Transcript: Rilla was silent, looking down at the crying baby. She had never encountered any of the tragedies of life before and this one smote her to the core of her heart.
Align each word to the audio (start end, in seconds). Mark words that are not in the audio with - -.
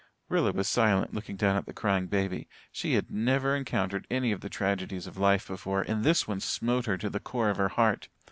Rilla 0.29 0.51
was 0.51 0.67
silent, 0.67 1.13
looking 1.13 1.35
down 1.35 1.57
at 1.57 1.67
the 1.67 1.73
crying 1.75 2.07
baby. 2.07 2.49
She 2.71 2.95
had 2.95 3.11
never 3.11 3.55
encountered 3.55 4.07
any 4.09 4.31
of 4.31 4.41
the 4.41 4.49
tragedies 4.49 5.05
of 5.05 5.15
life 5.17 5.45
before 5.45 5.83
and 5.83 6.03
this 6.03 6.27
one 6.27 6.39
smote 6.39 6.87
her 6.87 6.97
to 6.97 7.09
the 7.11 7.19
core 7.19 7.51
of 7.51 7.57
her 7.57 7.69
heart. 7.69 8.09